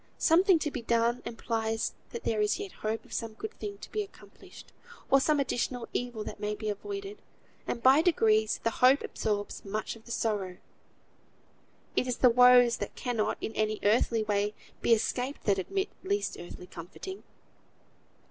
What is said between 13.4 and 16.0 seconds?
in any earthly way be escaped that admit